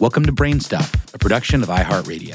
[0.00, 2.34] Welcome to Brainstuff, a production of iHeartRadio.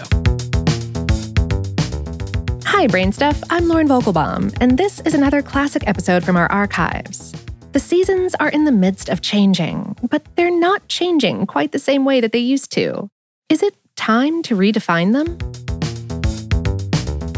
[2.64, 3.44] Hi, Brainstuff.
[3.50, 7.34] I'm Lauren Vogelbaum, and this is another classic episode from our archives.
[7.74, 12.06] The seasons are in the midst of changing, but they're not changing quite the same
[12.06, 13.10] way that they used to.
[13.50, 15.38] Is it time to redefine them?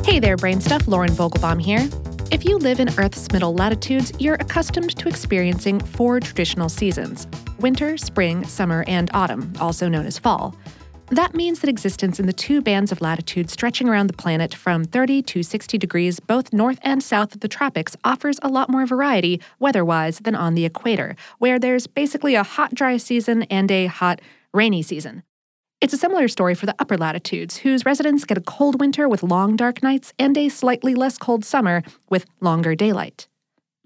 [0.05, 0.87] Hey there, Brainstuff.
[0.87, 1.89] Lauren Vogelbaum here.
[2.31, 7.27] If you live in Earth's middle latitudes, you're accustomed to experiencing four traditional seasons
[7.59, 10.55] winter, spring, summer, and autumn, also known as fall.
[11.09, 14.85] That means that existence in the two bands of latitude stretching around the planet from
[14.85, 18.85] 30 to 60 degrees, both north and south of the tropics, offers a lot more
[18.85, 23.69] variety weather wise than on the equator, where there's basically a hot, dry season and
[23.69, 24.21] a hot,
[24.53, 25.23] rainy season.
[25.81, 29.23] It's a similar story for the upper latitudes, whose residents get a cold winter with
[29.23, 33.27] long dark nights and a slightly less cold summer with longer daylight.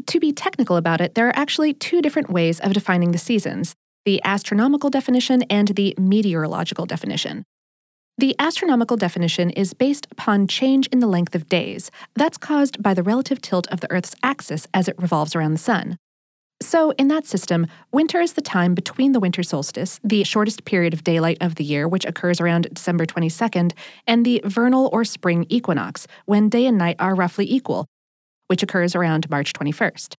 [0.08, 3.76] To be technical about it, there are actually two different ways of defining the seasons
[4.04, 7.44] the astronomical definition and the meteorological definition.
[8.20, 11.90] The astronomical definition is based upon change in the length of days.
[12.13, 15.59] That's caused by the relative tilt of the Earth's axis as it revolves around the
[15.59, 15.98] Sun.
[16.66, 20.96] So, in that system, winter is the time between the winter solstice, the shortest period
[20.96, 23.74] of daylight of the year, which occurs around December 22nd,
[24.08, 27.86] and the vernal or spring equinox, when day and night are roughly equal,
[28.48, 30.16] which occurs around March 21st.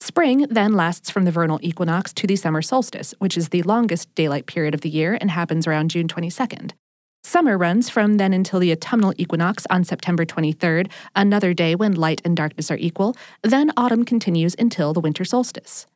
[0.00, 4.12] Spring then lasts from the vernal equinox to the summer solstice, which is the longest
[4.16, 6.72] daylight period of the year and happens around June 22nd.
[7.28, 12.22] Summer runs from then until the autumnal equinox on September 23rd, another day when light
[12.24, 13.14] and darkness are equal.
[13.42, 15.86] Then autumn continues until the winter solstice.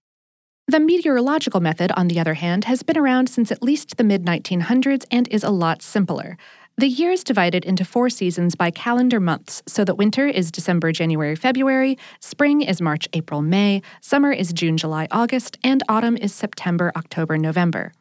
[0.69, 4.27] The meteorological method, on the other hand, has been around since at least the mid
[4.27, 6.36] 1900s and is a lot simpler.
[6.77, 10.92] The year is divided into four seasons by calendar months, so that winter is December,
[10.92, 16.34] January, February, spring is March, April, May, summer is June, July, August, and autumn is
[16.34, 17.94] September, October, November.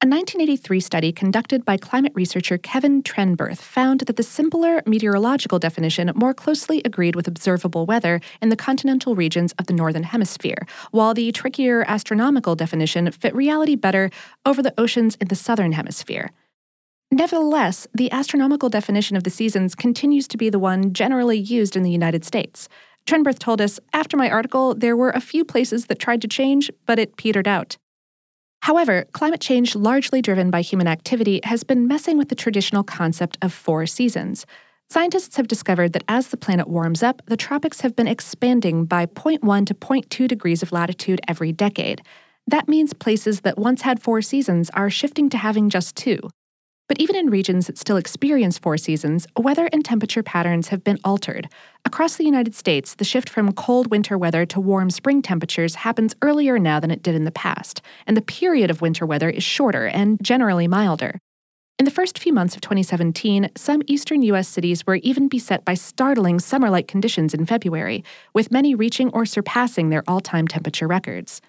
[0.00, 6.12] A 1983 study conducted by climate researcher Kevin Trenberth found that the simpler meteorological definition
[6.14, 11.14] more closely agreed with observable weather in the continental regions of the Northern Hemisphere, while
[11.14, 14.08] the trickier astronomical definition fit reality better
[14.46, 16.30] over the oceans in the Southern Hemisphere.
[17.10, 21.82] Nevertheless, the astronomical definition of the seasons continues to be the one generally used in
[21.82, 22.68] the United States.
[23.04, 26.70] Trenberth told us after my article, there were a few places that tried to change,
[26.86, 27.78] but it petered out.
[28.62, 33.38] However, climate change, largely driven by human activity, has been messing with the traditional concept
[33.40, 34.44] of four seasons.
[34.90, 39.04] Scientists have discovered that as the planet warms up, the tropics have been expanding by
[39.06, 42.02] 0.1 to 0.2 degrees of latitude every decade.
[42.46, 46.18] That means places that once had four seasons are shifting to having just two.
[46.88, 50.98] But even in regions that still experience four seasons, weather and temperature patterns have been
[51.04, 51.48] altered.
[51.84, 56.16] Across the United States, the shift from cold winter weather to warm spring temperatures happens
[56.22, 59.44] earlier now than it did in the past, and the period of winter weather is
[59.44, 61.20] shorter and generally milder.
[61.78, 64.48] In the first few months of 2017, some eastern U.S.
[64.48, 68.02] cities were even beset by startling summer like conditions in February,
[68.34, 71.40] with many reaching or surpassing their all time temperature records.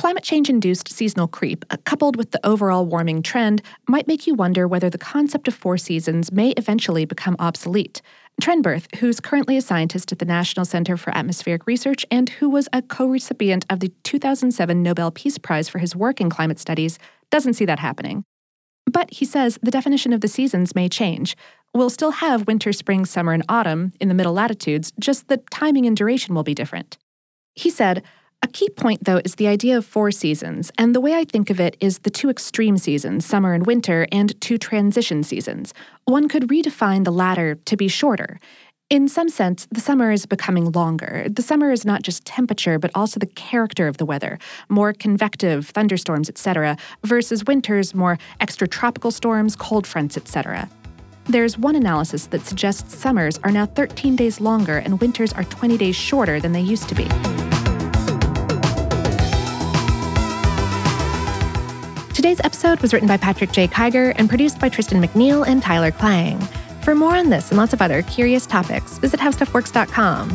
[0.00, 4.34] Climate change induced seasonal creep, uh, coupled with the overall warming trend, might make you
[4.34, 8.00] wonder whether the concept of four seasons may eventually become obsolete.
[8.40, 12.66] Trenberth, who's currently a scientist at the National Center for Atmospheric Research and who was
[12.72, 16.98] a co recipient of the 2007 Nobel Peace Prize for his work in climate studies,
[17.30, 18.24] doesn't see that happening.
[18.90, 21.36] But he says the definition of the seasons may change.
[21.74, 25.84] We'll still have winter, spring, summer, and autumn in the middle latitudes, just the timing
[25.84, 26.96] and duration will be different.
[27.54, 28.02] He said,
[28.42, 31.50] a key point, though, is the idea of four seasons, and the way I think
[31.50, 35.74] of it is the two extreme seasons, summer and winter, and two transition seasons.
[36.06, 38.40] One could redefine the latter to be shorter.
[38.88, 41.26] In some sense, the summer is becoming longer.
[41.28, 44.38] The summer is not just temperature, but also the character of the weather,
[44.70, 50.68] more convective, thunderstorms, etc., versus winter's more extratropical storms, cold fronts, etc.
[51.26, 55.76] There's one analysis that suggests summers are now 13 days longer and winters are 20
[55.76, 57.49] days shorter than they used to be.
[62.20, 63.66] Today's episode was written by Patrick J.
[63.66, 66.38] Kiger and produced by Tristan McNeil and Tyler Klang.
[66.82, 70.28] For more on this and lots of other curious topics, visit howstuffworks.com.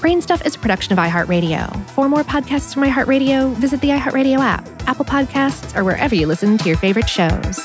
[0.00, 1.86] Brainstuff is a production of iHeartRadio.
[1.90, 6.56] For more podcasts from iHeartRadio, visit the iHeartRadio app, Apple Podcasts, or wherever you listen
[6.56, 7.58] to your favorite shows.